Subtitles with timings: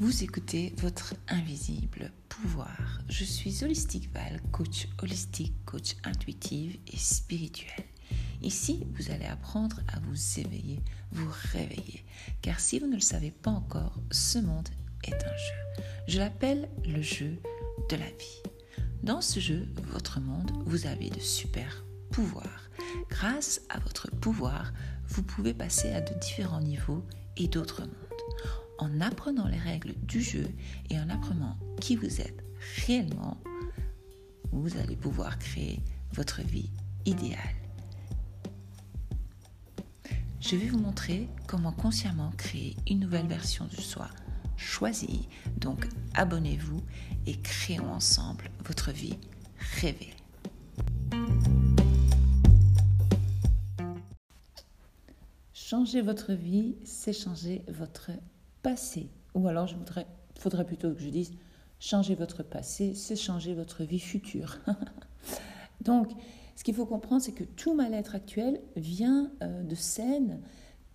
[0.00, 3.00] Vous écoutez votre invisible pouvoir.
[3.08, 7.84] Je suis Holistic Val, coach holistique, coach intuitive et spirituel.
[8.42, 10.82] Ici, vous allez apprendre à vous éveiller,
[11.12, 12.04] vous réveiller.
[12.42, 14.68] Car si vous ne le savez pas encore, ce monde
[15.04, 15.82] est un jeu.
[16.08, 17.38] Je l'appelle le jeu
[17.88, 18.42] de la vie.
[19.04, 22.68] Dans ce jeu, votre monde, vous avez de super pouvoirs.
[23.10, 24.72] Grâce à votre pouvoir,
[25.06, 27.04] vous pouvez passer à de différents niveaux
[27.36, 30.48] et d'autres mondes en apprenant les règles du jeu
[30.90, 32.44] et en apprenant qui vous êtes
[32.86, 33.38] réellement,
[34.52, 35.80] vous allez pouvoir créer
[36.12, 36.70] votre vie
[37.06, 37.38] idéale.
[40.40, 44.08] Je vais vous montrer comment consciemment créer une nouvelle version de soi
[44.56, 45.28] choisie.
[45.56, 46.82] Donc abonnez-vous
[47.26, 49.18] et créons ensemble votre vie
[49.80, 50.14] rêvée.
[55.52, 58.10] Changer votre vie, c'est changer votre
[58.64, 59.08] passé.
[59.34, 61.32] Ou alors, je voudrais, faudrait plutôt que je dise,
[61.78, 64.58] changer votre passé, c'est changer votre vie future.
[65.82, 66.10] Donc,
[66.56, 70.40] ce qu'il faut comprendre, c'est que tout mal-être actuel vient euh, de scènes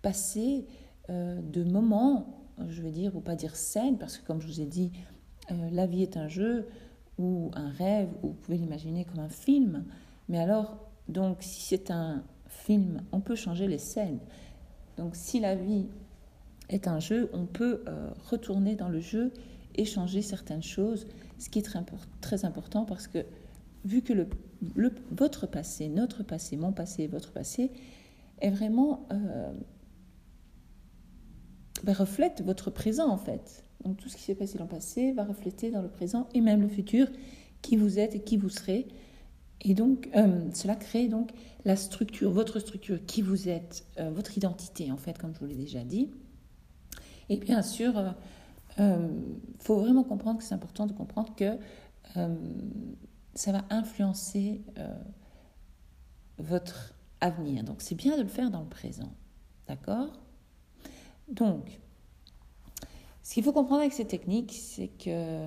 [0.02, 0.66] passées,
[1.10, 4.60] euh, de moments, je vais dire, ou pas dire scènes, parce que comme je vous
[4.60, 4.90] ai dit,
[5.50, 6.68] euh, la vie est un jeu
[7.18, 9.84] ou un rêve, ou vous pouvez l'imaginer comme un film.
[10.28, 10.76] Mais alors,
[11.08, 14.18] donc, si c'est un film, on peut changer les scènes.
[14.96, 15.86] Donc, si la vie
[16.70, 19.32] est un jeu, on peut euh, retourner dans le jeu
[19.74, 21.06] et changer certaines choses,
[21.38, 21.68] ce qui est
[22.20, 23.24] très, important parce que
[23.84, 24.28] vu que le,
[25.10, 27.70] votre passé, notre passé, mon passé, votre passé,
[28.40, 29.52] est vraiment euh,
[31.84, 33.64] ben, reflète votre présent en fait.
[33.84, 36.40] Donc tout ce qui s'est passé dans le passé va refléter dans le présent et
[36.40, 37.08] même le futur,
[37.62, 38.86] qui vous êtes et qui vous serez.
[39.62, 41.32] Et donc, euh, cela crée donc
[41.66, 45.54] la structure, votre structure, qui vous êtes, votre identité, en fait, comme je vous l'ai
[45.54, 46.08] déjà dit.
[47.30, 48.12] Et bien sûr, il euh,
[48.80, 49.08] euh,
[49.60, 51.56] faut vraiment comprendre que c'est important de comprendre que
[52.16, 52.36] euh,
[53.34, 54.62] ça va influencer
[56.38, 57.62] votre avenir.
[57.62, 59.12] Donc c'est bien de le faire dans le présent.
[59.68, 60.20] D'accord?
[61.28, 61.80] Donc,
[63.22, 65.46] ce qu'il faut comprendre avec cette technique, c'est que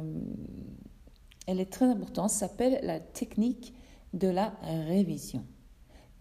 [1.46, 2.30] elle est très importante.
[2.30, 3.74] S'appelle la technique
[4.14, 5.46] de la révision.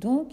[0.01, 0.33] Donc,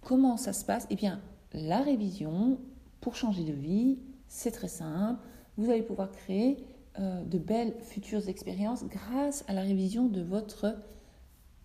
[0.00, 0.86] comment ça se passe?
[0.88, 1.20] Eh bien,
[1.52, 2.58] la révision,
[3.04, 3.98] pour changer de vie,
[4.28, 5.20] c'est très simple.
[5.58, 6.64] Vous allez pouvoir créer
[6.98, 10.74] euh, de belles futures expériences grâce à la révision de votre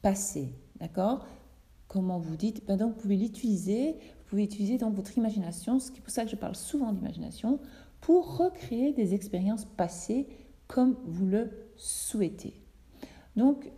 [0.02, 0.50] passé.
[0.82, 1.26] D'accord?
[1.88, 2.66] Comment vous dites?
[2.66, 6.30] Ben donc, Vous pouvez l'utiliser, vous pouvez utiliser dans votre imagination, c'est pour ça que
[6.30, 7.62] je parle souvent d'imagination,
[8.02, 10.28] pour recréer des expériences passées
[10.68, 12.60] comme vous le souhaitez.
[13.38, 13.72] Donc,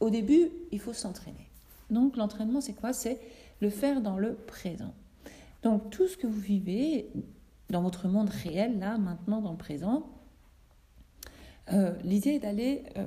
[0.00, 1.48] au début, il faut s'entraîner.
[1.88, 2.92] Donc, l'entraînement, c'est quoi?
[2.92, 3.18] C'est
[3.62, 4.92] le faire dans le présent.
[5.62, 7.10] Donc tout ce que vous vivez
[7.70, 10.06] dans votre monde réel, là, maintenant, dans le présent,
[11.72, 13.06] euh, l'idée est d'aller, euh,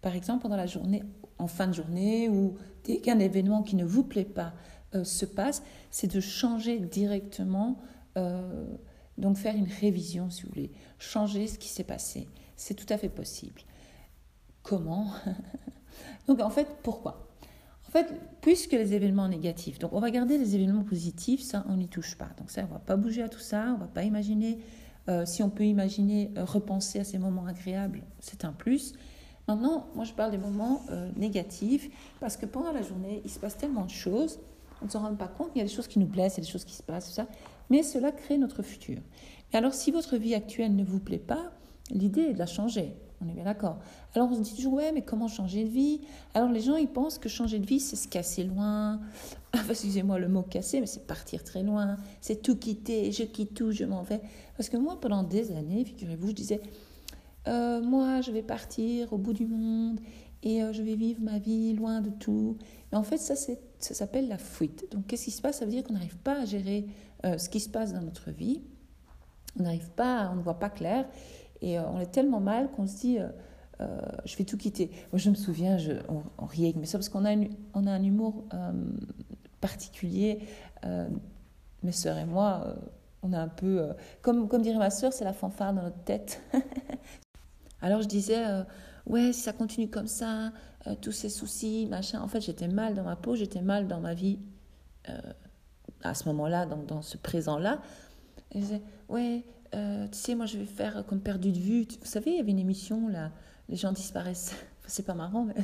[0.00, 1.02] par exemple, pendant la journée,
[1.38, 4.52] en fin de journée, ou dès qu'un événement qui ne vous plaît pas
[4.94, 7.78] euh, se passe, c'est de changer directement,
[9.16, 12.28] donc faire une révision, si vous voulez, changer ce qui s'est passé.
[12.56, 13.62] C'est tout à fait possible.
[14.62, 15.10] Comment?
[16.28, 17.31] Donc en fait, pourquoi?
[17.92, 21.88] Fait, puisque les événements négatifs, donc on va garder les événements positifs, ça on n'y
[21.88, 22.30] touche pas.
[22.38, 24.58] Donc ça, on va pas bouger à tout ça, on va pas imaginer.
[25.08, 28.94] Euh, si on peut imaginer euh, repenser à ces moments agréables, c'est un plus.
[29.48, 33.40] Maintenant, moi je parle des moments euh, négatifs parce que pendant la journée, il se
[33.40, 34.38] passe tellement de choses,
[34.80, 35.50] on ne s'en rend pas compte.
[35.54, 36.82] Il y a des choses qui nous blessent, il y a des choses qui se
[36.82, 37.26] passent, tout ça.
[37.70, 38.98] Mais cela crée notre futur.
[39.52, 41.52] Et alors, si votre vie actuelle ne vous plaît pas,
[41.90, 42.94] l'idée est de la changer.
[43.24, 43.78] On est bien d'accord.
[44.14, 46.00] Alors on se dit toujours, ouais, mais comment changer de vie?
[46.34, 49.00] Alors les gens, ils pensent que changer de vie, c'est se casser loin.
[49.70, 51.96] excusez-moi le mot casser, mais c'est partir très loin.
[52.20, 54.20] C'est tout quitter, je quitte tout, je m'en vais.
[54.56, 56.60] Parce que moi, pendant des années, figurez-vous, je disais,
[57.48, 60.00] euh, moi, je vais partir au bout du monde
[60.42, 62.56] et euh, je vais vivre ma vie loin de tout.
[62.90, 63.34] Mais en fait, ça,
[63.78, 64.86] s'appelle la fuite.
[64.92, 65.58] Donc qu'est-ce qui se passe?
[65.58, 66.86] Ça veut dire qu'on n'arrive pas à gérer
[67.24, 68.62] euh, ce qui se passe dans notre vie.
[69.58, 71.06] On n'arrive pas, on ne voit pas clair.
[71.62, 73.28] Et euh, on est tellement mal qu'on se dit, euh,
[73.80, 74.90] euh, je vais tout quitter.
[75.12, 77.34] Moi, je me souviens, je, on, riait mais ça parce qu'on a,
[77.74, 78.44] on a un humour
[79.60, 80.40] particulier.
[81.82, 82.76] mes sœurs et moi,
[83.22, 83.88] on a un peu,
[84.20, 86.42] comme, comme dirait ma sœur, c'est la fanfare dans notre tête.
[87.80, 88.44] Alors je disais,
[89.06, 90.52] ouais, si ça continue comme ça,
[91.00, 92.20] tous ces soucis, machin.
[92.20, 94.40] En fait, j'étais mal dans ma peau, j'étais mal dans ma vie
[96.02, 97.80] à ce moment-là, dans, dans ce présent-là.
[98.54, 101.86] Je disais, ouais, euh, tu sais, moi je vais faire comme perdu de vue.
[102.00, 103.30] Vous savez, il y avait une émission là,
[103.68, 104.54] les gens disparaissent.
[104.86, 105.54] c'est pas marrant, mais.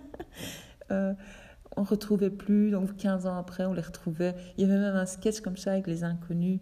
[0.90, 1.14] euh,
[1.76, 4.36] on retrouvait plus, donc 15 ans après, on les retrouvait.
[4.56, 6.60] Il y avait même un sketch comme ça avec les inconnus.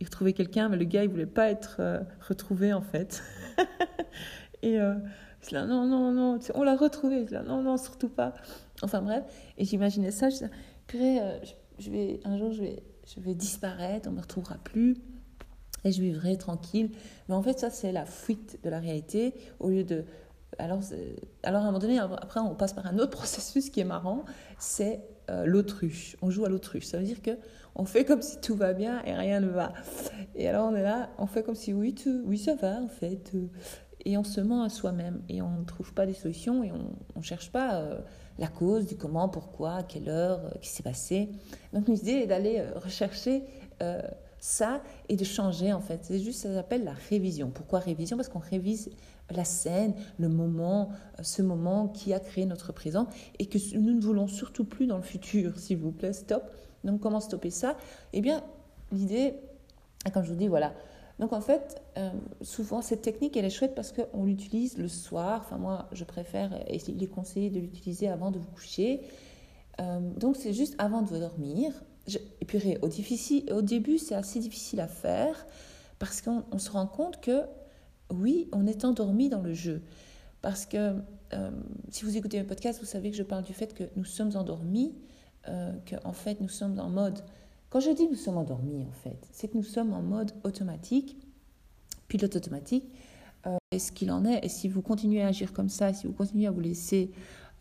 [0.00, 3.22] il retrouvait quelqu'un, mais le gars, il voulait pas être euh, retrouvé, en fait.
[4.62, 7.24] et je là, non, non, non, on l'a retrouvé.
[7.30, 8.34] Là, non, non, surtout pas.
[8.82, 9.24] Enfin bref,
[9.56, 11.40] et j'imaginais ça, je disais,
[11.78, 14.98] je vais, un jour, je vais, je vais disparaître, on ne me retrouvera plus.
[15.84, 16.90] Et je vivrai tranquille.
[17.28, 19.34] Mais en fait, ça, c'est la fuite de la réalité.
[19.58, 20.04] Au lieu de.
[20.58, 20.80] Alors,
[21.42, 24.24] alors, à un moment donné, après, on passe par un autre processus qui est marrant
[24.58, 25.00] c'est
[25.44, 26.16] l'autruche.
[26.22, 26.86] On joue à l'autruche.
[26.86, 27.38] Ça veut dire que
[27.74, 29.72] on fait comme si tout va bien et rien ne va.
[30.34, 32.88] Et alors on est là, on fait comme si oui, tout, oui ça va en
[32.88, 33.32] fait.
[34.04, 37.18] Et on se ment à soi-même et on ne trouve pas des solutions et on
[37.18, 38.00] ne cherche pas euh,
[38.38, 41.28] la cause du comment, pourquoi, à quelle heure, euh, qui s'est passé.
[41.72, 43.44] Donc l'idée est d'aller euh, rechercher
[44.40, 46.00] ça et de changer en fait.
[46.02, 47.50] C'est juste, ça s'appelle la révision.
[47.50, 48.16] Pourquoi révision?
[48.16, 48.90] Parce qu'on révise
[49.30, 50.90] la scène, le moment,
[51.22, 53.06] ce moment qui a créé notre présent
[53.38, 56.50] et que nous ne voulons surtout plus dans le futur, s'il vous plaît, stop.
[56.84, 57.76] Donc comment stopper ça?
[58.12, 58.42] Eh bien,
[58.90, 59.34] l'idée,
[60.12, 60.72] comme je vous dis, voilà.
[61.18, 62.10] Donc en fait, euh,
[62.40, 65.42] souvent cette technique, elle est chouette parce qu'on l'utilise le soir.
[65.44, 69.02] Enfin moi, je préfère, et il est conseillé de l'utiliser avant de vous coucher.
[69.80, 71.72] Euh, donc c'est juste avant de vous dormir.
[72.08, 75.46] Et puis au, début, c'est assez difficile à faire
[75.98, 77.42] parce qu'on se rend compte que
[78.10, 79.82] oui, on est endormi dans le jeu.
[80.42, 80.94] Parce que
[81.32, 81.50] euh,
[81.90, 84.34] si vous écoutez un podcast, vous savez que je parle du fait que nous sommes
[84.36, 84.94] endormis
[85.48, 87.20] euh, qu'en fait nous sommes en mode,
[87.68, 91.16] quand je dis nous sommes endormis en fait, c'est que nous sommes en mode automatique,
[92.08, 92.84] pilote automatique,
[93.46, 96.06] euh, et ce qu'il en est, et si vous continuez à agir comme ça, si
[96.06, 97.10] vous continuez à vous laisser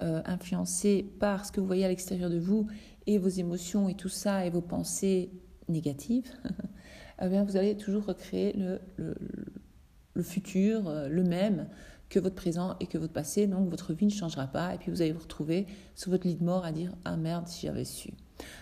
[0.01, 2.67] euh, influencer par ce que vous voyez à l'extérieur de vous,
[3.07, 5.31] et vos émotions et tout ça, et vos pensées
[5.67, 6.31] négatives,
[7.21, 11.67] eh bien vous allez toujours recréer le, futur, le même,
[12.09, 13.47] que votre présent et que votre passé.
[13.47, 16.35] Donc votre vie ne changera pas et puis vous allez vous retrouver sur votre lit
[16.35, 18.13] de mort à dire ah merde si j'avais su.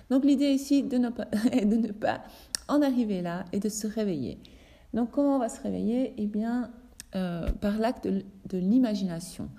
[0.10, 2.24] Donc l'idée ici de ne pas, est de ne pas
[2.68, 4.40] en arriver là et de se réveiller.
[4.94, 6.14] Donc comment on va se réveiller?
[6.18, 6.72] Eh bien
[7.16, 9.50] euh, par l'acte de l'imagination.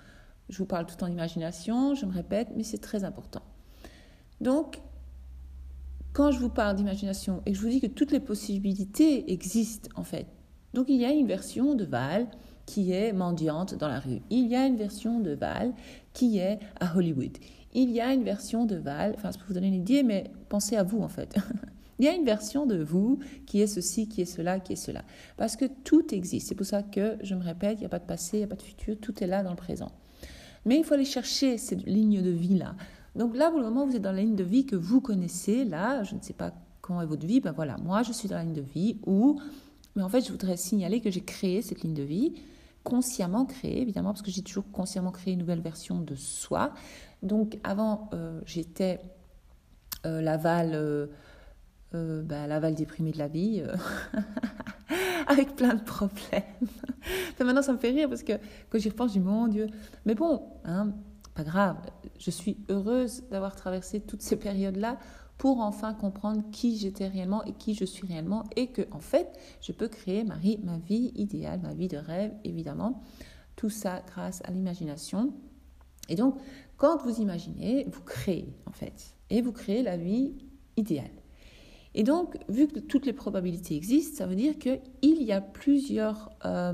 [0.48, 3.42] Je vous parle tout en imagination, je me répète, mais c'est très important.
[4.40, 4.80] Donc
[6.12, 10.04] quand je vous parle d'imagination et je vous dis que toutes les possibilités existent en
[10.04, 10.26] fait,
[10.74, 12.26] donc il y a une version de Val
[12.66, 14.20] qui est mendiante dans la rue.
[14.30, 15.72] Il y a une version de Val
[16.12, 17.38] qui est à Hollywood.
[17.74, 20.30] Il y a une version de Val, enfin, je peux vous donner une idée, mais
[20.48, 21.36] pensez à vous en fait.
[21.98, 24.76] Il y a une version de vous qui est ceci, qui est cela, qui est
[24.76, 25.02] cela.
[25.36, 26.48] Parce que tout existe.
[26.48, 28.44] C'est pour ça que, je me répète, il n'y a pas de passé, il n'y
[28.44, 29.90] a pas de futur, tout est là dans le présent.
[30.68, 32.74] Mais il faut aller chercher cette ligne de vie-là.
[33.16, 35.64] Donc là, pour le moment, vous êtes dans la ligne de vie que vous connaissez.
[35.64, 37.40] Là, je ne sais pas comment est votre vie.
[37.40, 39.40] Ben voilà, moi, je suis dans la ligne de vie où...
[39.96, 42.34] Mais en fait, je voudrais signaler que j'ai créé cette ligne de vie
[42.84, 46.72] consciemment créé, évidemment, parce que j'ai toujours consciemment créé une nouvelle version de soi.
[47.22, 49.00] Donc avant, euh, j'étais
[50.06, 51.06] euh, l'aval, euh,
[51.92, 53.62] ben, l'aval déprimé de la vie,
[55.26, 56.42] avec plein de problèmes.
[57.40, 58.32] maintenant, ça me fait rire parce que
[58.70, 59.66] quand j'y repense, je dis mon Dieu.
[60.04, 60.92] Mais bon, hein,
[61.34, 61.76] pas grave.
[62.18, 64.98] Je suis heureuse d'avoir traversé toutes ces périodes-là
[65.38, 69.38] pour enfin comprendre qui j'étais réellement et qui je suis réellement et que en fait
[69.60, 73.02] je peux créer ma, ma vie idéale, ma vie de rêve évidemment.
[73.54, 75.32] Tout ça grâce à l'imagination.
[76.08, 76.36] Et donc
[76.76, 80.34] quand vous imaginez, vous créez en fait et vous créez la vie
[80.76, 81.17] idéale.
[81.98, 86.30] Et donc, vu que toutes les probabilités existent, ça veut dire qu'il y a plusieurs
[86.44, 86.72] euh,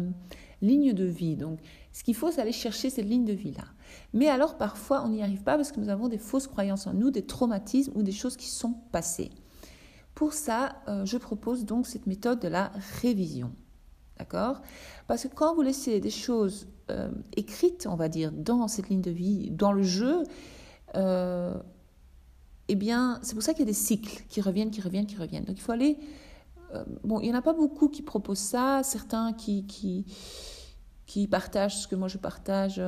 [0.61, 1.35] lignes de vie.
[1.35, 1.61] Donc,
[1.95, 3.64] ce qu'il faut, c'est aller chercher cette ligne de vie-là.
[4.12, 6.93] Mais alors parfois, on n'y arrive pas parce que nous avons des fausses croyances en
[6.93, 9.31] nous, des traumatismes ou des choses qui sont passées.
[10.14, 13.50] Pour ça, euh, je propose donc cette méthode de la révision.
[14.19, 14.61] D'accord?
[15.07, 19.00] Parce que quand vous laissez des choses euh, écrites, on va dire, dans cette ligne
[19.00, 20.23] de vie, dans le jeu,
[20.97, 21.54] euh,
[22.68, 25.16] eh bien, c'est pour ça qu'il y a des cycles qui reviennent, qui reviennent, qui
[25.16, 25.44] reviennent.
[25.44, 25.99] Donc il faut aller...
[27.04, 30.06] bon, il n'y en a pas beaucoup qui proposent ça, certains qui, qui,
[31.06, 32.80] qui partagent ce que moi je partage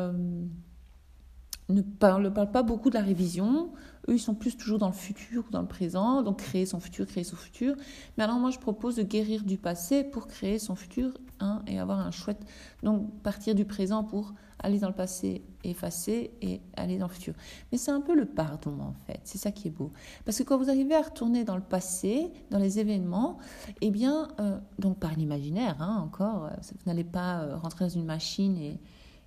[1.69, 3.73] ne parle, parle pas beaucoup de la révision.
[4.09, 6.79] Eux, ils sont plus toujours dans le futur ou dans le présent, donc créer son
[6.79, 7.75] futur, créer son futur.
[8.17, 11.79] Mais alors moi, je propose de guérir du passé pour créer son futur hein, et
[11.79, 12.45] avoir un chouette...
[12.83, 17.35] Donc partir du présent pour aller dans le passé, effacer et aller dans le futur.
[17.71, 19.93] Mais c'est un peu le pardon en fait, c'est ça qui est beau.
[20.25, 23.39] Parce que quand vous arrivez à retourner dans le passé, dans les événements,
[23.81, 27.91] eh bien, euh, donc par l'imaginaire hein, encore, euh, vous n'allez pas euh, rentrer dans
[27.91, 28.81] une machine et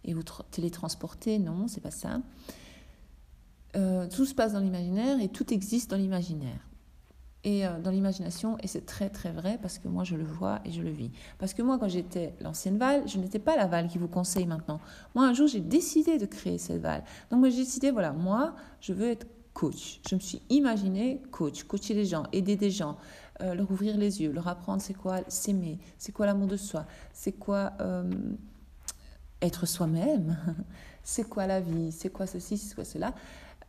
[0.06, 1.40] et vous télétransporter.
[1.40, 2.22] Non, c'est pas ça.
[3.76, 6.70] Euh, tout se passe dans l'imaginaire et tout existe dans l'imaginaire.
[7.46, 10.60] Et euh, dans l'imagination, et c'est très très vrai parce que moi je le vois
[10.66, 11.12] et je le vis.
[11.38, 14.46] Parce que moi quand j'étais l'ancienne Val, je n'étais pas la Val qui vous conseille
[14.46, 14.82] maintenant.
[15.16, 17.04] Moi un jour j'ai décidé de créer cette Val.
[17.32, 20.02] Donc j'ai décidé, voilà, moi je veux être coach.
[20.10, 22.98] Je me suis imaginé coach, coacher les gens, aider des gens,
[23.42, 26.86] euh, leur ouvrir les yeux, leur apprendre c'est quoi s'aimer, c'est quoi l'amour de soi,
[27.14, 27.72] c'est quoi
[29.42, 30.38] être soi-même,
[31.04, 33.14] c'est quoi la vie, c'est quoi ceci, c'est quoi cela?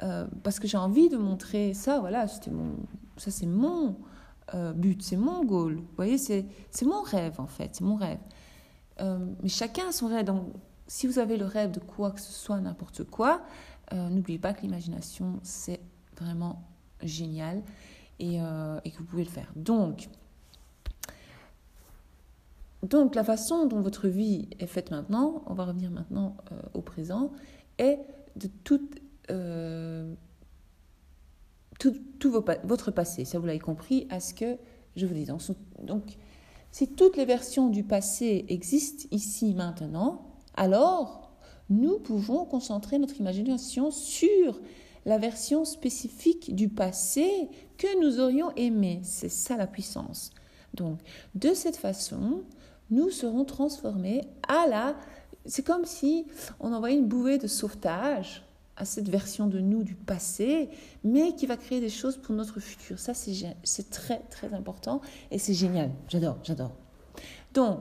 [0.03, 2.77] Euh, parce que j'ai envie de montrer ça, voilà, mon,
[3.17, 3.97] ça c'est mon
[4.75, 5.77] but, c'est mon goal.
[5.77, 6.45] Vous voyez, c'est
[6.83, 8.19] mon rêve en fait, c'est mon rêve.
[8.99, 10.25] mais chacun a son rêve.
[10.25, 10.43] Donc,
[10.89, 13.43] si vous avez le rêve de quoi que ce soit, n'importe quoi,
[13.93, 15.79] n'oubliez pas que l'imagination, c'est
[16.17, 16.65] vraiment
[17.01, 17.63] génial.
[18.23, 19.51] Euh, et, que vous pouvez le faire.
[19.57, 20.09] Donc,
[22.83, 26.81] donc, la façon dont votre vie est faite maintenant, on va revenir maintenant euh, au
[26.81, 27.31] présent,
[27.79, 27.99] est
[28.37, 28.89] de tout,
[29.31, 30.15] euh,
[31.79, 31.95] tout,
[32.65, 33.25] votre passé.
[33.25, 34.57] Ça, vous l'avez compris, à ce que
[34.97, 35.27] je vous dis.
[35.83, 36.17] Donc,
[36.71, 41.33] si toutes les versions du passé existent ici maintenant, alors
[41.69, 44.61] nous pouvons concentrer notre imagination sur
[45.05, 49.01] la version spécifique du passé que nous aurions aimé.
[49.03, 50.31] C'est ça la puissance.
[50.75, 51.01] Donc,
[51.35, 52.43] de cette façon,
[52.91, 54.97] nous serons transformés à la...
[55.47, 56.27] C'est comme si
[56.61, 58.45] on envoyait une bouée de sauvetage
[58.77, 60.71] à cette version de nous du passé,
[61.05, 62.99] mais qui va créer des choses pour notre futur.
[62.99, 65.91] Ça, c'est très, très important et c'est génial.
[66.09, 66.73] J'adore, j'adore.
[67.53, 67.79] Donc,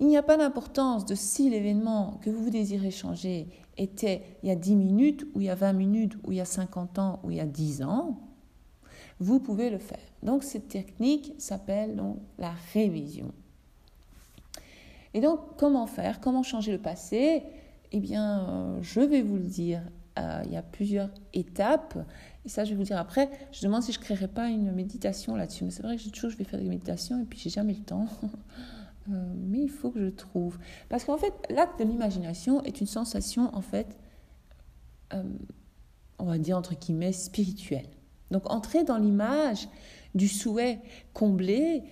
[0.00, 4.52] il n'y a pas d'importance de si l'événement que vous désirez changer était il y
[4.52, 7.20] a 10 minutes, ou il y a 20 minutes, ou il y a 50 ans,
[7.22, 8.18] ou il y a 10 ans,
[9.20, 9.98] vous pouvez le faire.
[10.22, 12.02] Donc cette technique s'appelle
[12.38, 13.32] la révision.
[15.14, 16.20] Et donc comment faire?
[16.20, 17.44] Comment changer le passé?
[17.92, 19.80] Eh bien, euh, je vais vous le dire.
[20.18, 21.96] Euh, il y a plusieurs étapes.
[22.44, 23.30] Et ça, je vais vous le dire après.
[23.52, 25.64] Je demande si je ne créerai pas une méditation là-dessus.
[25.64, 27.84] Mais c'est vrai que toujours, je vais faire des méditations et puis j'ai jamais le
[27.84, 28.06] temps.
[29.12, 30.58] Euh, mais il faut que je trouve.
[30.88, 33.98] Parce qu'en fait, l'acte de l'imagination est une sensation, en fait,
[36.18, 37.84] on va dire entre guillemets, spirituelle.
[38.30, 39.68] Donc, entrer dans l'image
[40.14, 40.80] du souhait
[41.12, 41.82] comblé,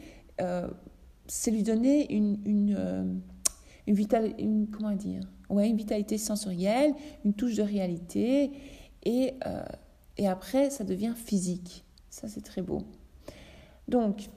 [1.34, 3.22] c'est lui donner une, une,
[3.86, 4.06] une,
[4.38, 6.92] une, comment dire ouais, une vitalité sensorielle,
[7.24, 8.50] une touche de réalité,
[9.04, 9.34] et,
[10.18, 11.86] et après, ça devient physique.
[12.10, 12.82] Ça, c'est très beau.
[13.88, 14.28] Donc,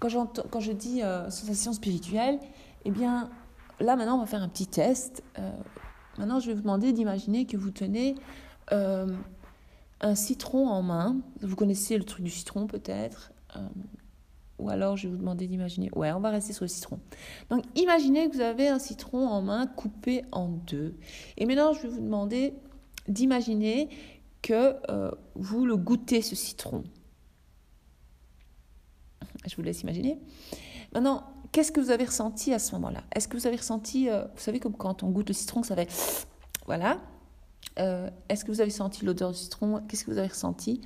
[0.00, 2.40] quand, quand je dis euh, sensation spirituelle,
[2.84, 3.30] eh bien,
[3.78, 5.22] là maintenant, on va faire un petit test.
[5.38, 5.52] Euh,
[6.18, 8.16] maintenant, je vais vous demander d'imaginer que vous tenez
[8.72, 9.06] euh,
[10.00, 11.16] un citron en main.
[11.42, 13.32] Vous connaissez le truc du citron peut-être
[14.60, 15.90] Ou alors, je vais vous demander d'imaginer.
[15.94, 17.00] Ouais, on va rester sur le citron.
[17.48, 20.96] Donc, imaginez que vous avez un citron en main coupé en deux.
[21.36, 22.54] Et maintenant, je vais vous demander
[23.08, 23.88] d'imaginer
[24.42, 24.76] que
[25.34, 26.84] vous le goûtez, ce citron.
[29.46, 30.18] Je vous laisse imaginer.
[30.92, 33.02] Maintenant, qu'est-ce que vous avez ressenti à ce moment-là?
[33.14, 35.74] Est-ce que vous avez ressenti, euh, vous savez, comme quand on goûte le citron, ça
[35.74, 35.88] fait.
[36.66, 37.00] Voilà.
[37.80, 39.82] Euh, est-ce que vous avez senti l'odeur du citron?
[39.88, 40.82] Qu'est-ce que vous avez ressenti?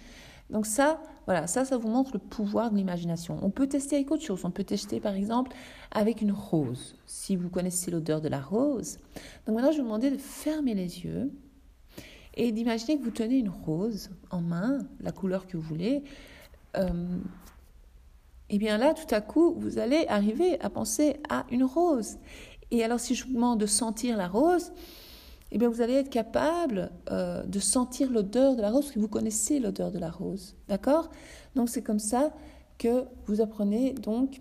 [0.51, 3.39] Donc, ça, voilà, ça, ça vous montre le pouvoir de l'imagination.
[3.43, 4.45] On peut tester avec autre chose.
[4.45, 5.53] On peut tester, par exemple,
[5.91, 8.99] avec une rose, si vous connaissez l'odeur de la rose.
[9.47, 11.33] Donc, maintenant, je vous demander de fermer les yeux
[12.37, 16.03] et d'imaginer que vous tenez une rose en main, la couleur que vous voulez.
[16.77, 17.19] Euh,
[18.51, 22.19] et eh bien là, tout à coup, vous allez arriver à penser à une rose.
[22.71, 24.73] Et alors, si je vous demande de sentir la rose,
[25.55, 29.01] eh bien, vous allez être capable euh, de sentir l'odeur de la rose, parce que
[29.01, 30.57] vous connaissez l'odeur de la rose.
[30.69, 31.11] D'accord?
[31.55, 32.31] Donc, c'est comme ça
[32.79, 34.41] que vous apprenez donc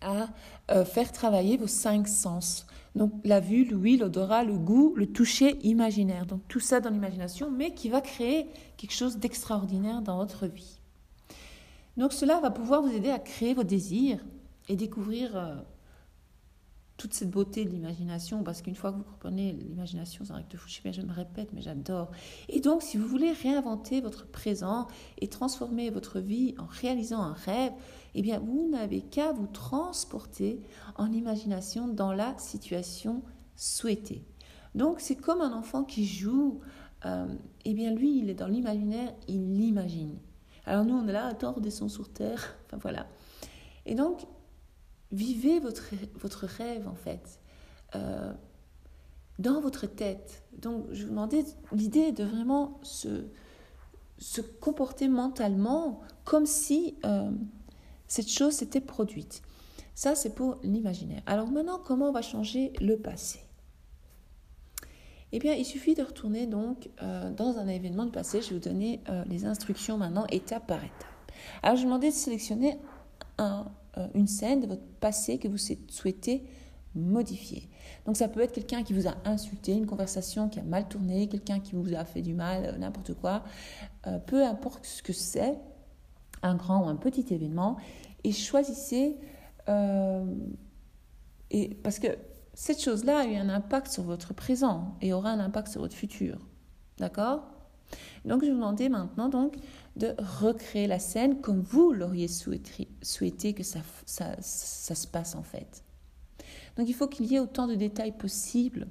[0.00, 0.28] à
[0.70, 2.66] euh, faire travailler vos cinq sens.
[2.94, 6.26] Donc, la vue, l'ouïe, l'odorat, le goût, le toucher imaginaire.
[6.26, 10.78] Donc, tout ça dans l'imagination, mais qui va créer quelque chose d'extraordinaire dans votre vie.
[11.98, 14.24] Donc cela va pouvoir vous aider à créer vos désirs
[14.68, 15.56] et découvrir euh,
[16.98, 20.58] toute cette beauté de l'imagination, parce qu'une fois que vous comprenez l'imagination, c'est vrai que
[20.58, 22.10] je, bien, je me répète, mais j'adore.
[22.48, 24.88] Et donc, si vous voulez réinventer votre présent
[25.18, 27.72] et transformer votre vie en réalisant un rêve,
[28.14, 30.60] eh bien, vous n'avez qu'à vous transporter
[30.96, 33.22] en imagination dans la situation
[33.54, 34.24] souhaitée.
[34.74, 36.60] Donc, c'est comme un enfant qui joue,
[37.06, 37.28] euh,
[37.64, 40.18] eh bien, lui, il est dans l'imaginaire, il l'imagine.
[40.66, 42.56] Alors nous, on est là, attends, redescend sur terre.
[42.66, 43.06] Enfin voilà.
[43.86, 44.26] Et donc,
[45.12, 47.40] vivez votre, votre rêve en fait.
[47.94, 48.32] Euh,
[49.38, 50.42] dans votre tête.
[50.58, 53.26] Donc, je vous demandais l'idée de vraiment se,
[54.18, 57.30] se comporter mentalement comme si euh,
[58.08, 59.42] cette chose s'était produite.
[59.94, 61.22] Ça, c'est pour l'imaginaire.
[61.26, 63.40] Alors maintenant, comment on va changer le passé?
[65.30, 68.40] Eh bien, il suffit de retourner donc euh, dans un événement du passé.
[68.40, 71.06] Je vais vous donner les instructions maintenant, étape par étape.
[71.62, 72.78] Alors, je vous demandais de sélectionner
[73.40, 73.62] euh,
[74.14, 76.44] une scène de votre passé que vous souhaitez
[76.94, 77.68] modifier.
[78.06, 81.28] Donc ça peut être quelqu'un qui vous a insulté, une conversation qui a mal tourné,
[81.28, 83.44] quelqu'un qui vous a fait du mal, euh, n'importe quoi.
[84.06, 85.58] Euh, peu importe ce que c'est,
[86.42, 87.76] un grand ou un petit événement,
[88.24, 89.16] et choisissez,
[89.68, 90.24] euh,
[91.50, 92.08] et, parce que
[92.54, 95.94] cette chose-là a eu un impact sur votre présent et aura un impact sur votre
[95.94, 96.38] futur.
[96.98, 97.42] D'accord?
[98.24, 99.56] Donc je vous demander maintenant donc,
[99.96, 105.42] de recréer la scène comme vous l'auriez souhaité, que ça, ça, ça se passe en
[105.42, 105.82] fait.
[106.76, 108.86] Donc il faut qu'il y ait autant de détails possibles.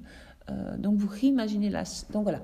[0.50, 1.84] Euh, donc vous réimaginez la...
[2.10, 2.40] Donc voilà.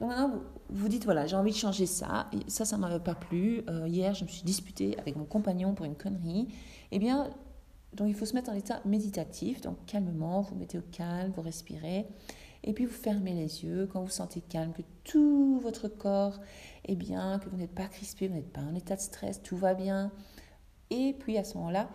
[0.00, 2.30] Donc maintenant, vous, dites, voilà, j'ai envie de changer ça.
[2.48, 3.62] Ça, ça ne m'avait pas plu.
[3.68, 6.48] Euh, hier, je me suis disputée avec mon compagnon pour une connerie.
[6.90, 7.28] Eh bien,
[7.94, 9.60] donc il faut se mettre en état méditatif.
[9.60, 12.06] Donc calmement, vous mettez au calme, vous respirez.
[12.62, 16.38] Et puis vous fermez les yeux quand vous sentez calme, que tout votre corps
[16.84, 19.56] est bien, que vous n'êtes pas crispé, vous n'êtes pas en état de stress, tout
[19.56, 20.10] va bien.
[20.90, 21.88] Et puis à ce moment-là,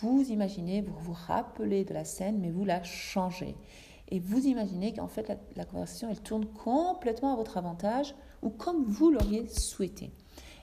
[0.00, 3.56] vous imaginez, vous vous rappelez de la scène, mais vous la changez.
[4.10, 8.84] Et vous imaginez qu'en fait, la, conversation, elle tourne complètement à votre avantage ou comme
[8.84, 10.10] vous l'auriez souhaité.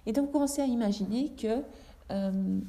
[0.05, 1.63] Et donc, vous commencez à imaginer que,
[2.11, 2.59] euh,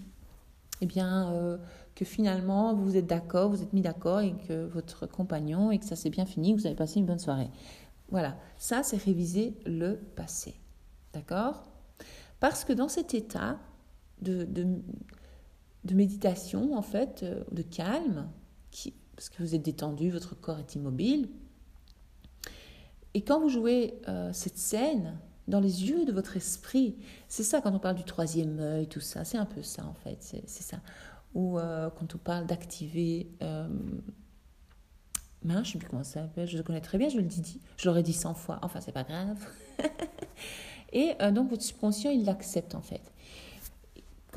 [0.81, 1.57] eh bien, euh,
[1.97, 5.87] que finalement, vous êtes d'accord, vous êtes mis d'accord et que votre compagnon, et que
[5.87, 7.49] ça s'est bien fini, que vous avez passé une bonne soirée.
[8.11, 10.55] Voilà, ça, c'est réviser le passé.
[11.15, 11.65] D'accord?
[12.39, 13.59] Parce que dans cet état
[14.21, 18.29] de, de, méditation, en fait, euh, de calme,
[18.71, 21.31] qui, parce que vous êtes détendu, votre corps est immobile.
[23.15, 26.97] Et quand vous jouez euh, cette scène dans les yeux de votre esprit,
[27.29, 29.95] c'est ça quand on parle du troisième œil, tout ça, c'est un peu ça en
[29.95, 30.79] fait, c'est ça.
[31.37, 33.31] Ou euh, quand on parle d'activer...
[33.43, 33.69] Euh,
[35.45, 37.61] je ne sais plus comment ça s'appelle, je le connais très bien, je le dis,
[37.77, 39.39] je l'aurais dit 100 fois, enfin c'est pas grave.
[40.93, 43.13] Et donc votre subconscient, il l'accepte en fait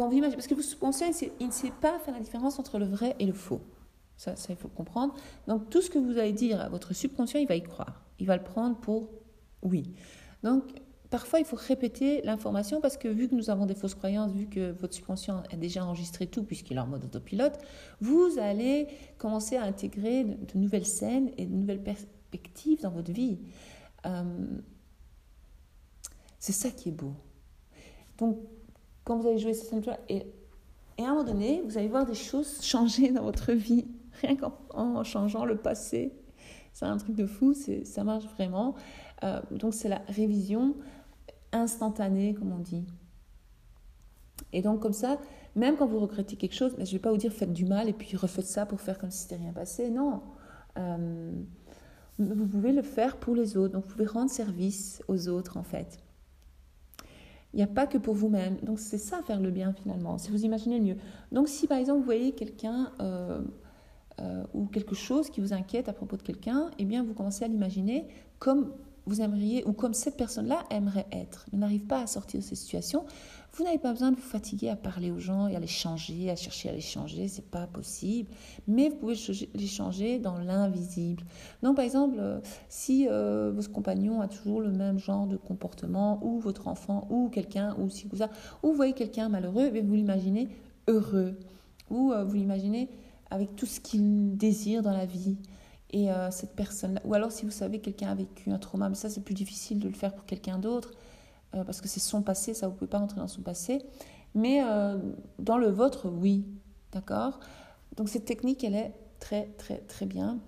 [0.08, 3.16] vous parce que vous subconscient, il ne sait pas faire la différence entre le vrai
[3.20, 3.62] et le faux.
[4.16, 5.14] Ça, ça, il faut comprendre.
[5.48, 8.04] Donc, tout ce que vous allez dire à votre subconscient, il va y croire.
[8.20, 9.10] Il va le prendre pour
[9.62, 9.94] oui.
[10.44, 10.64] Donc,
[11.10, 14.48] parfois, il faut répéter l'information parce que vu que nous avons des fausses croyances, vu
[14.48, 17.58] que votre subconscient a déjà enregistré tout puisqu'il est en mode autopilote,
[18.02, 23.40] vous allez commencer à intégrer de, nouvelles scènes et de nouvelles perspectives dans votre vie.
[24.06, 24.24] Euh,
[26.40, 27.14] c'est ça qui est beau.
[28.18, 28.38] Donc,
[29.04, 30.24] quand vous allez jouer ces scène et,
[30.98, 33.88] et à un moment donné, vous allez voir des choses changer dans votre vie,
[34.22, 36.14] rien qu'en changeant le passé.
[36.74, 37.54] C'est un truc de fou,
[37.84, 38.76] ça marche vraiment.
[39.24, 40.76] Euh, donc c'est la révision
[41.52, 42.86] instantanée, comme on dit.
[44.54, 45.20] Et donc comme ça,
[45.56, 47.66] même quand vous regrettez quelque chose, mais je ne vais pas vous dire faites du
[47.66, 49.90] mal et puis refaites ça pour faire comme si c'était rien passé.
[49.90, 50.22] Non.
[50.78, 51.32] Euh,
[52.18, 53.74] vous pouvez le faire pour les autres.
[53.74, 56.00] Donc vous pouvez rendre service aux autres en fait.
[57.54, 58.58] Il n'y a pas que pour vous-même.
[58.62, 60.98] Donc c'est ça faire le bien finalement, si vous imaginez mieux.
[61.32, 63.42] Donc si par exemple vous voyez quelqu'un euh,
[64.22, 67.46] euh, ou quelque chose qui vous inquiète à propos de quelqu'un, eh bien vous commencez
[67.46, 68.08] à l'imaginer
[68.38, 68.72] comme
[69.10, 71.46] vous aimeriez ou comme cette personne-là aimerait être.
[71.52, 73.06] Il n'arrive pas à sortir de ces situations.
[73.54, 76.30] Vous n'avez pas besoin de vous fatiguer à parler aux gens et à les changer,
[76.30, 78.30] à chercher à les changer, c'est pas possible.
[78.68, 79.16] Mais vous pouvez
[79.56, 81.24] les changer dans l'invisible.
[81.64, 82.20] Donc, par exemple,
[82.70, 87.30] si euh, votre compagnon a toujours le même genre de comportement, ou votre enfant, ou
[87.30, 88.24] quelqu'un, ou si vous,
[88.64, 90.50] ou voyez quelqu'un malheureux, eh vous l'imaginez
[90.88, 91.36] heureux,
[91.90, 92.90] ou euh, vous l'imaginez
[93.32, 95.38] avec tout ce qu'il désire dans la vie.
[95.92, 98.96] Et cette personne-là, ou alors si vous savez que quelqu'un a vécu un trauma, mais
[98.96, 100.92] ça c'est plus difficile de le faire pour quelqu'un d'autre.
[101.56, 103.82] Euh, parce que c'est son passé, ça vous pouvez pas rentrer dans son passé.
[104.36, 104.98] Mais euh,
[105.40, 106.46] dans le vôtre, oui,
[106.92, 107.40] d'accord?
[107.96, 110.40] Donc cette technique, elle est très très très bien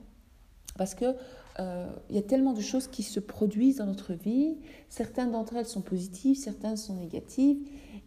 [0.78, 1.16] parce que
[1.60, 4.58] euh, il y a tellement de choses qui se produisent dans notre vie.
[4.90, 7.58] Certaines d'entre elles sont positives, certaines sont négatives,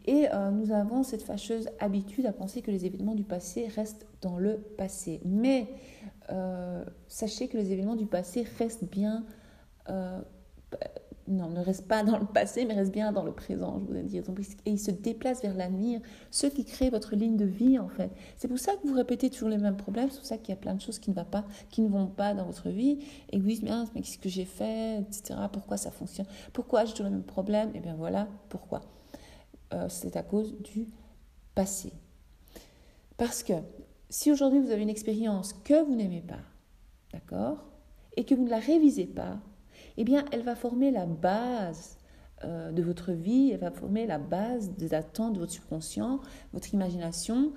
[0.06, 4.36] et nous avons cette fâcheuse habitude à penser que les événements du passé restent dans
[4.36, 5.20] le passé.
[5.24, 5.66] Mais
[7.08, 9.24] sachez que les événements du passé restent bien
[11.26, 14.02] non, ne reste pas dans le passé, mais reste bien dans le présent, je voudrais
[14.02, 14.22] dire.
[14.66, 18.10] et il se déplace vers l'avenir, ce qui crée votre ligne de vie, en fait.
[18.36, 20.52] C'est pour ça que vous répétez toujours les mêmes problèmes, c'est pour ça qu'il y
[20.52, 22.98] a plein de choses qui ne, va pas, qui ne vont pas dans votre vie,
[23.30, 27.06] et vous dites, mais qu'est-ce que j'ai fait, etc., pourquoi ça fonctionne, pourquoi j'ai toujours
[27.06, 28.82] les mêmes problèmes, et bien voilà, pourquoi.
[29.72, 30.88] Euh, c'est à cause du
[31.54, 31.92] passé.
[33.16, 33.54] Parce que
[34.14, 36.38] si aujourd'hui vous avez une expérience que vous n'aimez pas,
[37.12, 37.64] d'accord,
[38.16, 39.40] et que vous ne la révisez pas,
[39.96, 41.98] eh bien, elle va former la base
[42.44, 46.20] euh, de votre vie, elle va former la base des attentes de votre subconscient,
[46.52, 47.54] votre imagination.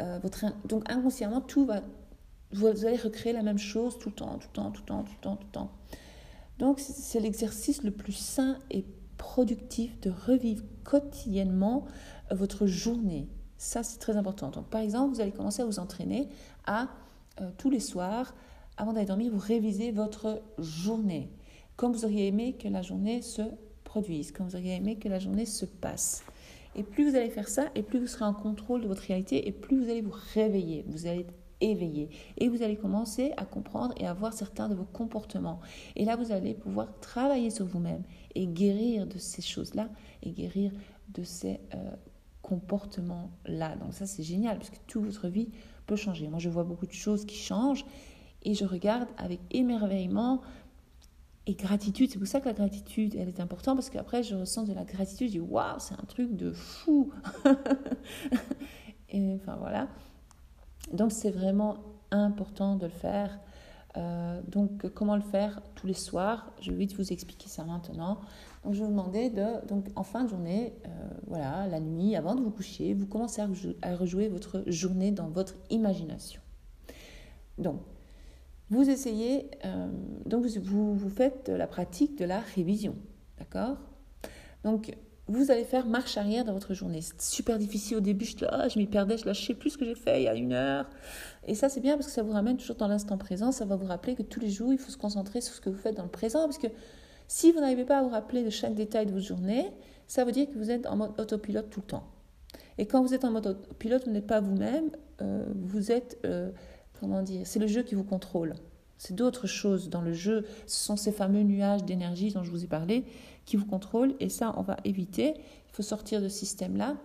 [0.00, 0.18] Euh,
[0.64, 1.82] donc, inconsciemment, tout va,
[2.52, 5.02] vous allez recréer la même chose tout le temps, tout le temps, tout le temps,
[5.02, 5.72] tout le temps, tout le temps.
[6.58, 8.86] Donc, c'est l'exercice le plus sain et
[9.18, 11.84] productif de revivre quotidiennement
[12.32, 13.28] euh, votre journée.
[13.58, 14.50] Ça, c'est très important.
[14.50, 16.28] Donc, par exemple, vous allez commencer à vous entraîner
[16.64, 16.88] à
[17.40, 18.34] euh, tous les soirs,
[18.76, 21.28] avant d'aller dormir, vous révisez votre journée,
[21.76, 23.42] comme vous auriez aimé que la journée se
[23.82, 26.22] produise, comme vous auriez aimé que la journée se passe.
[26.76, 29.48] Et plus vous allez faire ça, et plus vous serez en contrôle de votre réalité,
[29.48, 32.10] et plus vous allez vous réveiller, vous allez être éveillé.
[32.36, 35.58] Et vous allez commencer à comprendre et à voir certains de vos comportements.
[35.96, 38.04] Et là, vous allez pouvoir travailler sur vous-même
[38.36, 39.88] et guérir de ces choses-là,
[40.22, 40.70] et guérir
[41.08, 41.96] de ces euh,
[42.48, 43.76] comportements-là.
[43.76, 45.50] Donc ça, c'est génial, parce que toute votre vie
[45.86, 46.28] peut changer.
[46.28, 47.84] Moi, je vois beaucoup de choses qui changent,
[48.42, 50.40] et je regarde avec émerveillement
[51.46, 52.10] et gratitude.
[52.10, 54.84] C'est pour ça que la gratitude, elle est importante, parce qu'après, je ressens de la
[54.84, 57.12] gratitude, je dis, waouh, c'est un truc de fou.
[59.10, 59.88] et enfin, voilà.
[60.92, 61.76] Donc, c'est vraiment
[62.10, 63.38] important de le faire.
[63.98, 66.52] Euh, donc, comment le faire tous les soirs?
[66.60, 68.20] Je vais vite vous expliquer ça maintenant.
[68.64, 70.88] Donc, je vais vous demander de, donc, en fin de journée, euh,
[71.26, 73.42] voilà, la nuit, avant de vous coucher, vous commencez
[73.82, 76.40] à, rejouer votre journée dans votre imagination.
[77.58, 77.80] Donc,
[78.70, 79.90] vous essayez, euh,
[80.26, 82.94] donc vous, vous faites la pratique de la révision,
[83.38, 83.78] d'accord?
[84.62, 84.94] Donc,
[85.28, 87.00] vous allez faire marche arrière dans votre journée.
[87.02, 89.78] C'est super difficile au début, je, ah, je m'y perdais, je ne sais plus ce
[89.78, 90.86] que j'ai fait il y a une heure.
[91.46, 93.52] Et ça, c'est bien parce que ça vous ramène toujours dans l'instant présent.
[93.52, 95.70] Ça va vous rappeler que tous les jours, il faut se concentrer sur ce que
[95.70, 96.44] vous faites dans le présent.
[96.44, 96.68] Parce que
[97.26, 99.70] si vous n'arrivez pas à vous rappeler de chaque détail de votre journée,
[100.06, 102.04] ça veut dire que vous êtes en mode autopilote tout le temps.
[102.78, 106.50] Et quand vous êtes en mode autopilote, vous n'êtes pas vous-même, euh, vous êtes, euh,
[107.00, 108.54] comment dire, c'est le jeu qui vous contrôle.
[108.98, 110.44] C'est d'autres choses dans le jeu.
[110.66, 113.04] Ce sont ces fameux nuages d'énergie dont je vous ai parlé
[113.46, 114.14] qui vous contrôlent.
[114.20, 115.34] Et ça, on va éviter.
[115.36, 116.96] Il faut sortir de ce système-là.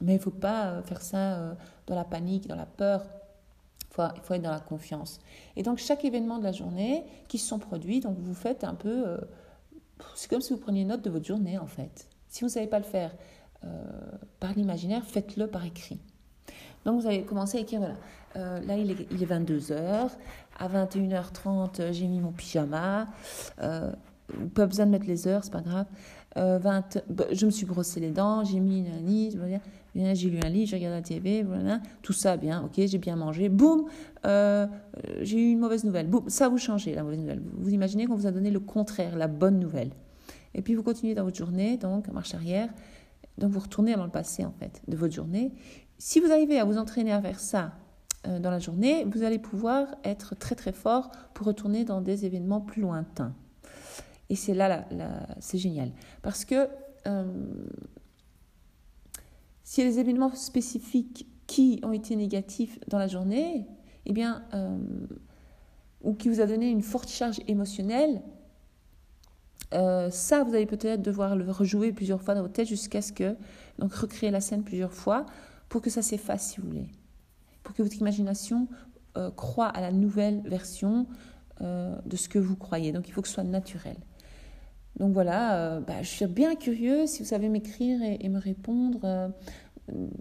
[0.00, 1.54] Mais il ne faut pas euh, faire ça euh,
[1.86, 3.04] dans la panique, dans la peur.
[3.90, 5.20] Il faut, être dans la confiance.
[5.54, 8.74] Et donc, chaque événement de la journée qui se sont produits, donc vous faites un
[8.74, 9.06] peu.
[9.06, 9.18] Euh,
[10.14, 12.08] c'est comme si vous preniez note de votre journée, en fait.
[12.28, 13.14] Si vous ne savez pas le faire
[14.40, 16.00] par l'imaginaire, faites-le par écrit.
[16.84, 18.60] Donc, vous allez commencer à écrire voilà.
[18.60, 20.10] là, il est, il est 22h.
[20.58, 23.06] À 21h30, j'ai mis mon pyjama.
[23.60, 23.92] Euh,
[24.54, 25.86] pas besoin de mettre les heures, c'est pas grave.
[26.36, 29.38] 20, euh, bah, je me suis brossé les dents, j'ai mis une liste,
[29.94, 33.16] j'ai lu un livre, j'ai regardé la TV, voilà, tout ça bien, ok, j'ai bien
[33.16, 33.84] mangé, boum,
[34.24, 34.66] euh,
[35.20, 37.42] j'ai eu une mauvaise nouvelle, boum, ça vous changez la mauvaise nouvelle.
[37.58, 39.90] Vous imaginez qu'on vous a donné le contraire, la bonne nouvelle.
[40.54, 42.68] Et puis vous continuez dans votre journée, donc marche arrière,
[43.36, 45.52] donc vous retournez dans le passé en fait de votre journée.
[46.04, 47.74] Si vous arrivez à vous entraîner à faire ça
[48.26, 52.26] euh, dans la journée, vous allez pouvoir être très très fort pour retourner dans des
[52.26, 53.32] événements plus lointains.
[54.28, 54.84] Et c'est là,
[55.38, 55.92] c'est génial.
[56.20, 56.68] Parce que
[57.06, 57.24] euh,
[59.78, 63.68] a des événements spécifiques qui ont été négatifs dans la journée,
[64.04, 64.76] eh bien, euh,
[66.00, 68.22] ou qui vous a donné une forte charge émotionnelle,
[69.72, 73.12] euh, ça, vous allez peut-être devoir le rejouer plusieurs fois dans votre tête jusqu'à ce
[73.12, 73.36] que,
[73.78, 75.26] donc recréer la scène plusieurs fois
[75.72, 76.90] pour que ça s'efface, si vous voulez.
[77.62, 78.68] Pour que votre imagination
[79.36, 81.06] croit à la nouvelle version
[81.60, 82.92] de ce que vous croyez.
[82.92, 83.96] Donc il faut que ce soit naturel.
[84.98, 89.00] Donc voilà, euh, bah, je suis bien curieux si vous savez m'écrire et, me répondre
[89.04, 89.28] euh,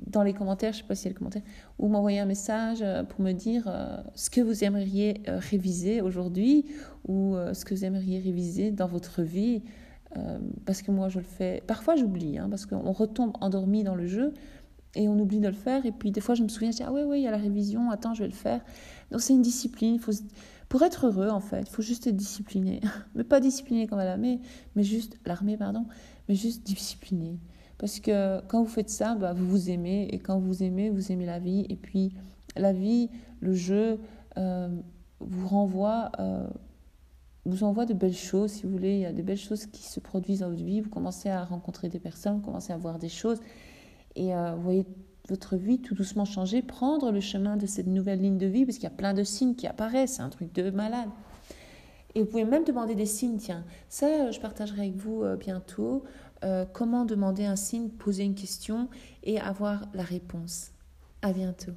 [0.08, 1.42] dans les commentaires, je ne sais pas s'il y a le commentaire,
[1.78, 3.72] ou m'envoyer un message euh, pour me dire
[4.16, 6.66] ce que vous aimeriez réviser aujourd'hui
[7.08, 9.64] ou ce que vous aimeriez réviser dans votre vie.
[10.66, 11.64] parce que moi, je le fais.
[11.68, 14.34] Parfois, j'oublie, hein, parce qu'on retombe endormi dans le jeu
[14.96, 15.86] et on oublie de le faire.
[15.86, 17.32] Et puis, des fois, je me souviens, je dis Ah oui, oui, il y a
[17.32, 18.62] la révision, attends, je vais le faire.
[19.12, 20.00] Donc, c'est une discipline.
[20.00, 20.12] Faut
[20.72, 22.80] pour être heureux, en fait, il faut juste être discipliné.
[23.16, 24.40] mais pas discipliné comme à l'armée,
[24.78, 25.86] mais juste l'armée, pardon,
[26.30, 27.40] mais juste discipliné.
[27.78, 31.12] Parce que quand vous faites ça, bah, vous vous aimez, et quand vous aimez, vous
[31.12, 31.66] aimez la vie.
[31.68, 32.14] Et puis
[32.56, 33.10] la vie,
[33.42, 34.00] le jeu,
[34.38, 34.70] euh,
[35.20, 36.48] vous renvoie, euh,
[37.44, 38.94] vous envoie de belles choses, si vous voulez.
[38.94, 40.80] Il y a de belles choses qui se produisent dans votre vie.
[40.80, 43.42] Vous commencez à rencontrer des personnes, vous commencez à voir des choses.
[44.16, 44.86] Et euh, vous voyez
[45.30, 48.78] votre vie tout doucement changer, prendre le chemin de cette nouvelle ligne de vie, parce
[48.78, 51.10] qu'il y a plein de signes qui apparaissent, c'est un truc de malade.
[52.16, 55.36] Et vous pouvez même demander des signes, tiens, ça euh, je partagerai avec vous euh,
[55.36, 56.04] bientôt,
[56.74, 58.90] comment demander un signe, poser une question
[59.22, 60.72] et avoir la réponse.
[61.22, 61.74] À bientôt.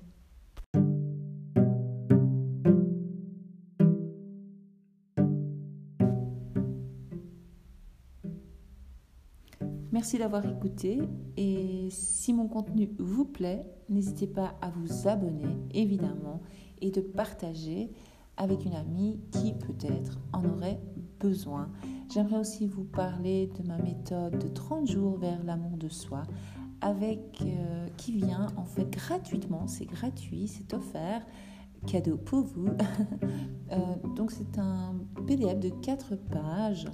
[10.05, 11.01] Merci d'avoir écouté
[11.38, 16.43] et si mon contenu vous plaît, n'hésitez pas à vous abonner évidemment
[16.83, 17.90] et de partager
[18.37, 20.79] avec une amie qui peut-être en aurait
[21.19, 21.71] besoin.
[22.12, 26.25] J'aimerais aussi vous parler de ma méthode de 30 jours vers l'amour de soi
[26.83, 31.25] avec euh, qui vient en fait gratuitement, c'est gratuit, c'est offert
[31.87, 32.69] cadeau pour vous.
[33.73, 33.79] Euh,
[34.14, 34.95] donc c'est un
[35.27, 36.87] PDF de 4 pages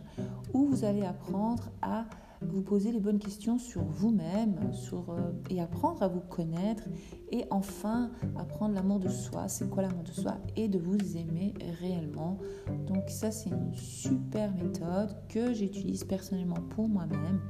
[0.54, 2.04] où vous allez apprendre à
[2.42, 6.84] vous poser les bonnes questions sur vous-même sur, euh, et apprendre à vous connaître
[7.30, 10.38] et enfin apprendre l'amour de soi, c'est quoi l'amour de soi?
[10.56, 12.38] Et de vous aimer réellement.
[12.86, 17.40] Donc ça c'est une super méthode que j'utilise personnellement pour moi-même.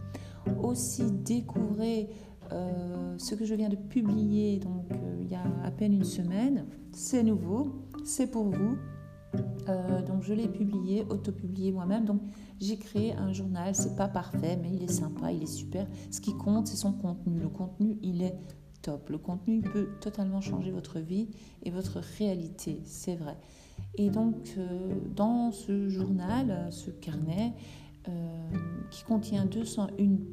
[0.63, 2.09] Aussi découvrez
[2.53, 6.05] euh, ce que je viens de publier donc euh, il y a à peine une
[6.05, 8.77] semaine, c'est nouveau, c'est pour vous.
[9.71, 12.05] Euh, donc je l'ai publié, auto-publié moi-même.
[12.05, 12.21] Donc
[12.61, 13.75] j'ai créé un journal.
[13.75, 15.87] C'est pas parfait, mais il est sympa, il est super.
[16.11, 17.39] Ce qui compte, c'est son contenu.
[17.39, 18.35] Le contenu, il est
[18.83, 19.09] top.
[19.09, 21.29] Le contenu peut totalement changer votre vie
[21.63, 23.37] et votre réalité, c'est vrai.
[23.97, 27.53] Et donc euh, dans ce journal, ce carnet,
[28.91, 29.89] qui contient 201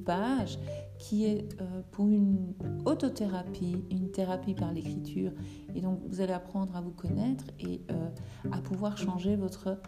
[0.06, 0.60] pages,
[0.98, 2.54] qui est euh, pour une
[2.86, 5.32] autothérapie, une thérapie par l'écriture.
[5.76, 8.10] Et donc vous allez apprendre à vous connaître et euh,
[8.52, 9.80] à pouvoir changer votre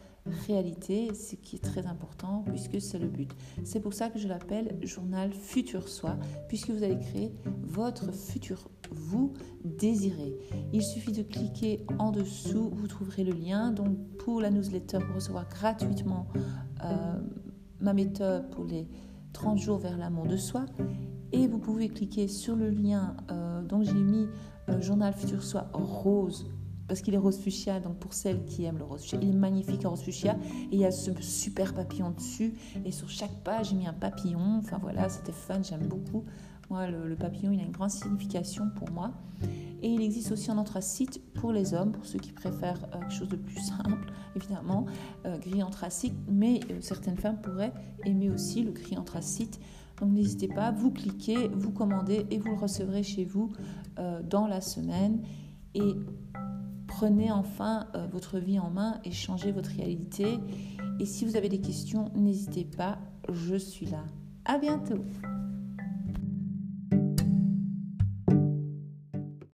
[0.47, 3.31] réalité, ce qui est très important puisque c'est le but.
[3.63, 8.69] C'est pour ça que je l'appelle journal futur soi, puisque vous allez créer votre futur
[8.91, 10.35] vous désirez.
[10.73, 13.71] Il suffit de cliquer en dessous, vous trouverez le lien.
[13.71, 16.27] Donc pour la newsletter, pour recevoir gratuitement
[17.81, 18.87] ma méthode pour les
[19.33, 20.65] 30 jours vers l'amour de soi.
[21.31, 23.15] Et vous pouvez cliquer sur le lien.
[23.31, 24.27] Euh, donc j'ai mis
[24.69, 26.47] euh, Journal Futur Soi rose
[26.87, 29.37] parce qu'il est rose fuchsia, donc pour celles qui aiment le rose fuchsia, il est
[29.37, 30.35] magnifique en rose fuchsia,
[30.71, 33.93] et il y a ce super papillon dessus, et sur chaque page j'ai mis un
[33.93, 36.25] papillon, enfin voilà, c'était fun, j'aime beaucoup.
[36.69, 39.11] Moi, le, papillon, il a une grande signification pour moi.
[39.81, 43.13] Et il existe aussi en anthracite pour les hommes, pour ceux qui préfèrent euh, quelque
[43.13, 44.85] chose de plus simple, évidemment,
[45.25, 47.73] euh, gris anthracite, mais euh, certaines femmes pourraient
[48.05, 49.59] aimer aussi le gris anthracite.
[49.99, 53.51] Donc n'hésitez pas, vous cliquez, vous commandez et vous le recevrez chez vous
[54.23, 55.21] dans la semaine.
[55.75, 55.93] Et
[56.87, 60.39] prenez enfin votre vie en main et changez votre réalité.
[61.01, 62.97] Et si vous avez des questions, n'hésitez pas,
[63.29, 64.05] je suis là.
[64.45, 65.03] À bientôt.